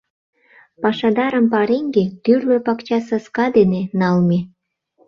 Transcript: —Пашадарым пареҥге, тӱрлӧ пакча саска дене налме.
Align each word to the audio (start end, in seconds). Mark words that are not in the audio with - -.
—Пашадарым 0.81 1.45
пареҥге, 1.53 2.05
тӱрлӧ 2.23 2.57
пакча 2.65 2.99
саска 3.07 3.45
дене 3.57 3.81
налме. 3.99 4.39